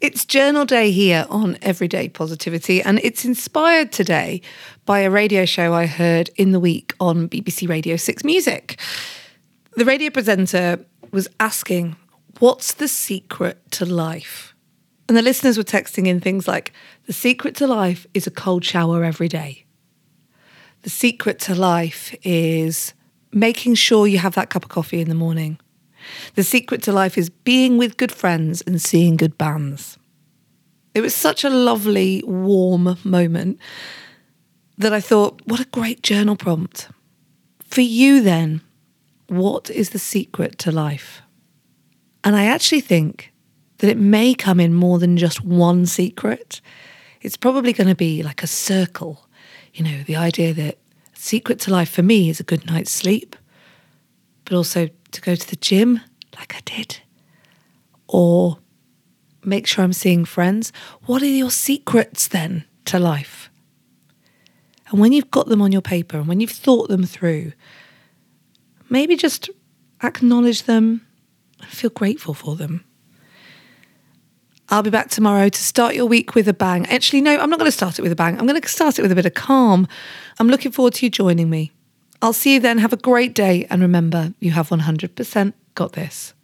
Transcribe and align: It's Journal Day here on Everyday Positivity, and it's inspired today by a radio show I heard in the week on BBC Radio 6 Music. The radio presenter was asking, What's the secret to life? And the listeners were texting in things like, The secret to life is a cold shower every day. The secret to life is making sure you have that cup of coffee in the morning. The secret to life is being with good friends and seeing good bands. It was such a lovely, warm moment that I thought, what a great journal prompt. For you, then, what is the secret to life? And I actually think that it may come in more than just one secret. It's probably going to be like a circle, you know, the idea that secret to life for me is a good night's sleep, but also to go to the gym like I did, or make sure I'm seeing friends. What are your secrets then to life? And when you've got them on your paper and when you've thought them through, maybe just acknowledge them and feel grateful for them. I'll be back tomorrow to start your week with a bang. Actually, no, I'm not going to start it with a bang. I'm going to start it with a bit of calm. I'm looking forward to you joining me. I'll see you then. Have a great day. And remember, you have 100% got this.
It's 0.00 0.24
Journal 0.24 0.64
Day 0.64 0.92
here 0.92 1.26
on 1.28 1.58
Everyday 1.60 2.08
Positivity, 2.08 2.80
and 2.80 2.98
it's 3.00 3.26
inspired 3.26 3.92
today 3.92 4.40
by 4.86 5.00
a 5.00 5.10
radio 5.10 5.44
show 5.44 5.74
I 5.74 5.84
heard 5.84 6.30
in 6.36 6.52
the 6.52 6.60
week 6.60 6.94
on 6.98 7.28
BBC 7.28 7.68
Radio 7.68 7.96
6 7.96 8.24
Music. 8.24 8.80
The 9.76 9.84
radio 9.84 10.08
presenter 10.08 10.82
was 11.10 11.28
asking, 11.38 11.96
What's 12.38 12.72
the 12.72 12.88
secret 12.88 13.58
to 13.72 13.84
life? 13.84 14.54
And 15.06 15.18
the 15.18 15.22
listeners 15.22 15.58
were 15.58 15.64
texting 15.64 16.06
in 16.06 16.18
things 16.18 16.48
like, 16.48 16.72
The 17.04 17.12
secret 17.12 17.54
to 17.56 17.66
life 17.66 18.06
is 18.14 18.26
a 18.26 18.30
cold 18.30 18.64
shower 18.64 19.04
every 19.04 19.28
day. 19.28 19.66
The 20.80 20.88
secret 20.88 21.38
to 21.40 21.54
life 21.54 22.16
is 22.22 22.94
making 23.32 23.74
sure 23.74 24.06
you 24.06 24.16
have 24.16 24.34
that 24.36 24.48
cup 24.48 24.64
of 24.64 24.70
coffee 24.70 25.02
in 25.02 25.10
the 25.10 25.14
morning. 25.14 25.58
The 26.34 26.44
secret 26.44 26.82
to 26.84 26.92
life 26.92 27.18
is 27.18 27.30
being 27.30 27.78
with 27.78 27.96
good 27.96 28.12
friends 28.12 28.62
and 28.62 28.80
seeing 28.80 29.16
good 29.16 29.36
bands. 29.36 29.98
It 30.94 31.00
was 31.00 31.14
such 31.14 31.44
a 31.44 31.50
lovely, 31.50 32.22
warm 32.26 32.96
moment 33.04 33.58
that 34.78 34.92
I 34.92 35.00
thought, 35.00 35.40
what 35.46 35.60
a 35.60 35.66
great 35.66 36.02
journal 36.02 36.36
prompt. 36.36 36.88
For 37.64 37.82
you, 37.82 38.22
then, 38.22 38.62
what 39.28 39.70
is 39.70 39.90
the 39.90 39.98
secret 39.98 40.58
to 40.58 40.72
life? 40.72 41.22
And 42.24 42.34
I 42.34 42.46
actually 42.46 42.80
think 42.80 43.32
that 43.78 43.90
it 43.90 43.98
may 43.98 44.34
come 44.34 44.60
in 44.60 44.74
more 44.74 44.98
than 44.98 45.16
just 45.16 45.44
one 45.44 45.86
secret. 45.86 46.60
It's 47.20 47.36
probably 47.36 47.72
going 47.72 47.88
to 47.88 47.94
be 47.94 48.22
like 48.22 48.42
a 48.42 48.46
circle, 48.46 49.26
you 49.72 49.84
know, 49.84 50.02
the 50.02 50.16
idea 50.16 50.52
that 50.54 50.78
secret 51.14 51.60
to 51.60 51.70
life 51.70 51.90
for 51.90 52.02
me 52.02 52.28
is 52.28 52.40
a 52.40 52.44
good 52.44 52.66
night's 52.66 52.90
sleep, 52.90 53.36
but 54.50 54.56
also 54.56 54.88
to 55.12 55.20
go 55.20 55.36
to 55.36 55.48
the 55.48 55.54
gym 55.54 56.00
like 56.36 56.56
I 56.56 56.60
did, 56.64 56.98
or 58.08 58.58
make 59.44 59.68
sure 59.68 59.84
I'm 59.84 59.92
seeing 59.92 60.24
friends. 60.24 60.72
What 61.06 61.22
are 61.22 61.26
your 61.26 61.52
secrets 61.52 62.26
then 62.26 62.64
to 62.86 62.98
life? 62.98 63.48
And 64.88 64.98
when 64.98 65.12
you've 65.12 65.30
got 65.30 65.46
them 65.46 65.62
on 65.62 65.70
your 65.70 65.82
paper 65.82 66.18
and 66.18 66.26
when 66.26 66.40
you've 66.40 66.50
thought 66.50 66.88
them 66.88 67.04
through, 67.04 67.52
maybe 68.88 69.16
just 69.16 69.50
acknowledge 70.02 70.64
them 70.64 71.06
and 71.60 71.70
feel 71.70 71.90
grateful 71.90 72.34
for 72.34 72.56
them. 72.56 72.84
I'll 74.68 74.82
be 74.82 74.90
back 74.90 75.10
tomorrow 75.10 75.48
to 75.48 75.62
start 75.62 75.94
your 75.94 76.06
week 76.06 76.34
with 76.34 76.48
a 76.48 76.54
bang. 76.54 76.86
Actually, 76.86 77.20
no, 77.20 77.38
I'm 77.38 77.50
not 77.50 77.60
going 77.60 77.70
to 77.70 77.76
start 77.76 78.00
it 78.00 78.02
with 78.02 78.10
a 78.10 78.16
bang. 78.16 78.36
I'm 78.36 78.48
going 78.48 78.60
to 78.60 78.68
start 78.68 78.98
it 78.98 79.02
with 79.02 79.12
a 79.12 79.16
bit 79.16 79.26
of 79.26 79.34
calm. 79.34 79.86
I'm 80.40 80.48
looking 80.48 80.72
forward 80.72 80.94
to 80.94 81.06
you 81.06 81.10
joining 81.10 81.48
me. 81.48 81.70
I'll 82.22 82.32
see 82.32 82.54
you 82.54 82.60
then. 82.60 82.78
Have 82.78 82.92
a 82.92 82.98
great 82.98 83.34
day. 83.34 83.66
And 83.70 83.80
remember, 83.80 84.34
you 84.40 84.50
have 84.52 84.68
100% 84.68 85.52
got 85.74 85.92
this. 85.92 86.34